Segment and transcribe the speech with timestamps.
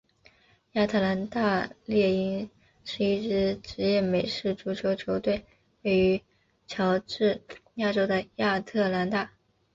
[0.71, 2.49] 亚特兰大猎鹰
[2.83, 5.45] 是一支职业美式足球球队
[5.83, 6.21] 位于
[6.65, 7.43] 乔治
[7.75, 9.31] 亚州的亚特兰大。